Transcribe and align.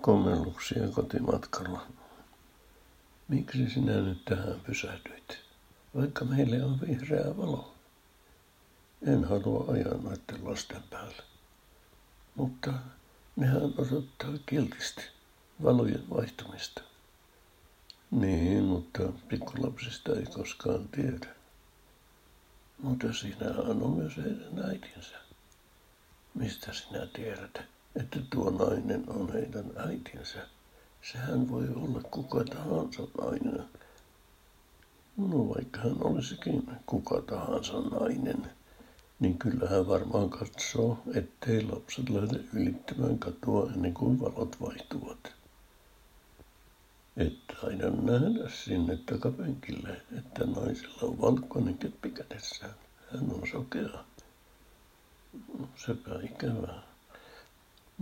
Kommelluksia 0.00 0.88
kotimatkalla. 0.88 1.86
Miksi 3.28 3.70
sinä 3.70 3.92
nyt 3.92 4.24
tähän 4.24 4.60
pysähdyit? 4.66 5.38
Vaikka 5.96 6.24
meille 6.24 6.64
on 6.64 6.80
vihreä 6.80 7.36
valo. 7.36 7.74
En 9.06 9.24
halua 9.24 9.72
ajaa 9.72 9.94
noiden 10.02 10.50
lasten 10.50 10.82
päälle. 10.90 11.22
Mutta 12.34 12.72
nehän 13.36 13.62
odottaa 13.78 14.30
kiltisti 14.46 15.02
valojen 15.62 16.10
vaihtumista. 16.10 16.82
Niin, 18.10 18.64
mutta 18.64 19.02
pikkulapsista 19.28 20.12
ei 20.12 20.26
koskaan 20.26 20.88
tiedä. 20.88 21.34
Mutta 22.78 23.12
sinähän 23.12 23.82
on 23.82 23.90
myös 23.90 24.16
heidän 24.16 24.70
äitinsä. 24.70 25.16
Mistä 26.34 26.72
sinä 26.72 27.06
tiedät, 27.06 27.60
että 27.96 28.20
tuo 28.30 28.50
nainen 28.50 29.04
on 29.08 29.32
heidän 29.32 29.72
äitinsä? 29.76 30.38
Sehän 31.12 31.50
voi 31.50 31.68
olla 31.68 32.00
kuka 32.10 32.44
tahansa 32.44 33.02
nainen. 33.20 33.64
No 35.16 35.48
vaikka 35.48 35.80
hän 35.80 35.96
olisikin 36.00 36.62
kuka 36.86 37.22
tahansa 37.22 37.80
nainen, 37.80 38.50
niin 39.20 39.38
kyllä 39.38 39.68
hän 39.68 39.88
varmaan 39.88 40.30
katsoo, 40.30 40.98
ettei 41.14 41.62
lapset 41.62 42.10
lähde 42.10 42.40
ylittämään 42.52 43.18
katua 43.18 43.70
ennen 43.74 43.94
kuin 43.94 44.20
valot 44.20 44.56
vaihtuvat. 44.60 45.32
Että 47.16 47.54
aina 47.62 47.90
nähdä 47.90 48.50
sinne 48.50 48.96
takapenkille, 48.96 50.02
että 50.18 50.46
naisella 50.46 51.02
on 51.02 51.20
valkoinen 51.20 51.78
keppi 51.78 52.10
kädessään. 52.10 52.74
Hän 53.12 53.32
on 53.32 53.48
sokea. 53.52 54.04
Sepä 55.76 56.20
ikävää. 56.22 56.89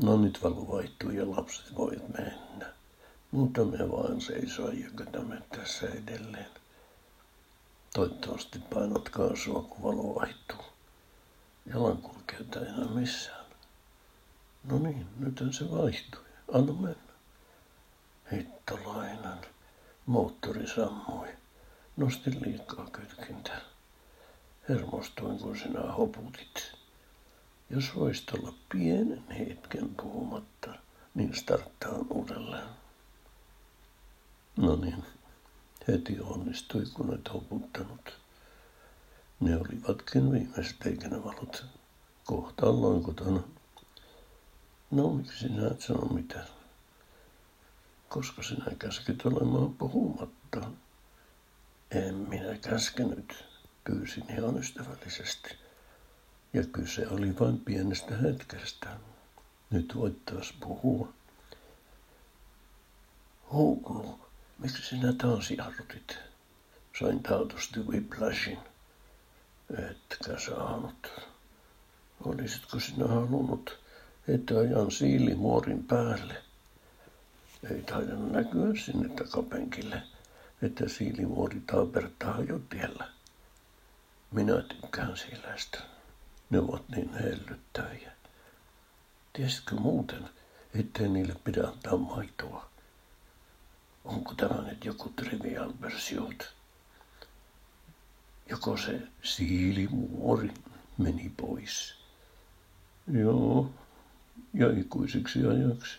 No 0.02 0.16
nyt 0.16 0.43
valo 0.43 0.69
vaihtuu 0.69 1.11
ja 1.11 1.30
lapset 1.30 1.75
voivat 1.77 2.09
mennä. 2.09 2.66
Mutta 3.30 3.65
me 3.65 3.91
vaan 3.91 4.21
seisoo 4.21 4.71
ja 4.71 4.91
kötämme 4.97 5.43
tässä 5.57 5.87
edelleen. 5.87 6.46
Toivottavasti 7.95 8.59
painat 8.59 9.09
kaasua, 9.09 9.63
kun 9.63 9.82
valo 9.82 10.15
vaihtuu. 10.15 10.65
Jalankulkijoita 11.66 12.60
ei 12.60 12.66
enää 12.66 12.88
missään. 12.88 13.45
No 14.65 14.79
niin, 14.79 15.07
nythän 15.18 15.52
se 15.52 15.71
vaihtui. 15.71 16.24
Anna 16.52 16.73
mennä. 16.73 17.12
Hittolainen. 18.33 19.38
Moottori 20.07 20.66
sammui. 20.66 21.29
Nostin 21.96 22.43
liikaa 22.46 22.90
kytkintä. 22.93 23.52
Hermostuin, 24.68 25.38
kun 25.38 25.59
sinä 25.59 25.80
hoputit. 25.80 26.77
Jos 27.71 27.97
voisit 27.97 28.30
olla 28.30 28.55
pienen 28.73 29.24
hetken 29.30 29.95
puhumatta, 29.95 30.74
niin 31.15 31.35
starttaan 31.35 32.07
uudelleen. 32.11 32.69
No 34.57 34.77
niin, 34.77 35.05
heti 35.89 36.21
onnistui, 36.21 36.85
kun 36.95 37.15
et 37.15 37.33
hoputtanut. 37.35 38.19
Ne 39.41 39.57
olivatkin 39.57 40.33
viimeiset 40.33 40.77
valot. 41.24 41.65
Kohta 42.24 42.66
ollaan 42.66 43.02
kotona. 43.02 43.41
No, 44.91 45.11
miksi 45.11 45.39
sinä 45.39 45.66
et 45.66 45.80
sano 45.80 46.05
mitään? 46.05 46.46
Koska 48.09 48.43
sinä 48.43 48.66
käsket 48.79 49.27
olemaan 49.27 49.74
puhumatta. 49.74 50.71
En 51.91 52.15
minä 52.15 52.59
käskenyt, 52.59 53.45
pyysin 53.85 54.24
ihan 54.30 54.59
ystävällisesti. 54.59 55.68
Ja 56.52 56.65
kyse 56.73 57.09
oli 57.09 57.38
vain 57.41 57.60
pienestä 57.60 58.16
hetkestä. 58.16 58.88
Nyt 59.71 59.96
voit 59.96 60.24
taas 60.24 60.55
puhua. 60.60 61.13
Huukulu, 63.52 64.21
miksi 64.59 64.82
sinä 64.82 65.12
taas 65.12 65.50
jarrutit? 65.50 66.19
Sain 67.00 67.22
taatusti 67.22 67.81
whiplashin. 67.81 68.59
Etkä 69.91 70.39
saanut. 70.39 71.12
Olisitko 72.25 72.81
sinä 72.81 73.06
halunnut, 73.06 73.78
että 74.28 74.59
ajan 74.59 74.91
siilimuorin 74.91 75.84
päälle? 75.84 76.43
Ei 77.71 77.83
taida 77.83 78.15
näkyä 78.15 78.72
sinne 78.84 79.09
takapenkille, 79.09 80.03
että 80.62 80.89
siilimuori 80.89 81.62
taapertaa 81.67 82.41
jo 82.49 82.61
tiellä. 82.71 83.09
Minä 84.31 84.62
tykkään 84.62 85.17
siilästä. 85.17 85.97
Ne 86.50 86.59
ovat 86.59 86.88
niin 86.88 87.14
hellyttäviä. 87.14 88.12
Tiesitkö 89.32 89.75
muuten, 89.75 90.28
ettei 90.75 91.09
niille 91.09 91.34
pidä 91.44 91.69
antaa 91.69 91.97
maitoa? 91.97 92.69
Onko 94.04 94.34
tämä 94.34 94.62
nyt 94.62 94.84
joku 94.84 95.09
trivial 95.09 95.72
versiot? 95.81 96.54
Joko 98.50 98.76
se 98.76 99.03
siilimuori 99.22 100.50
meni 100.98 101.32
pois? 101.36 101.94
Joo, 103.12 103.70
ja 104.54 104.80
ikuisiksi 104.80 105.47
ajaksi. 105.47 105.98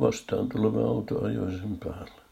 Vastaan 0.00 0.48
tuleva 0.48 0.88
auto 0.88 1.24
ajoi 1.24 1.52
sen 1.52 1.78
päällä. 1.78 2.22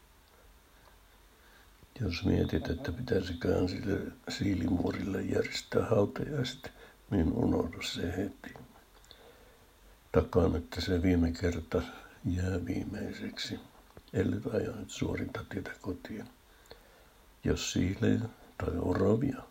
Jos 2.01 2.25
mietit, 2.25 2.69
että 2.69 2.91
pitäisiköhän 2.91 3.69
sille 3.69 4.11
siilimuorille 4.29 5.21
järjestää 5.21 5.85
hautajaiset, 5.85 6.71
niin 7.11 7.33
unohdu 7.33 7.81
se 7.81 8.17
heti. 8.17 8.53
Takaan, 10.11 10.55
että 10.55 10.81
se 10.81 11.01
viime 11.01 11.31
kerta 11.31 11.81
jää 12.25 12.65
viimeiseksi, 12.65 13.59
ellei 14.13 14.39
ajan 14.53 14.85
suorinta 14.87 15.45
tietä 15.49 15.71
kotiin. 15.81 16.25
Jos 17.43 17.71
siilejä 17.71 18.19
tai 18.57 18.77
oravia 18.79 19.43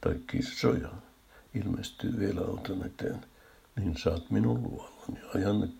tai 0.00 0.14
kissoja 0.26 0.88
ilmestyy 1.54 2.18
vielä 2.18 2.40
auton 2.40 2.86
eteen, 2.86 3.26
niin 3.76 3.96
saat 3.96 4.30
minun 4.30 4.62
luollani 4.62 5.20
ajan 5.34 5.72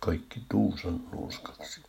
kaikki 0.00 0.42
tuusan 0.48 1.00
nuuskaksi. 1.12 1.87